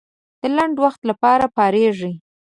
[0.41, 2.11] د لنډ وخت لپاره پارېږي.